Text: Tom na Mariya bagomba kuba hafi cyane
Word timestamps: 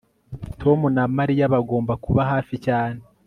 Tom 0.61 0.79
na 0.95 1.03
Mariya 1.17 1.53
bagomba 1.53 1.93
kuba 2.03 2.21
hafi 2.31 2.55
cyane 2.65 2.99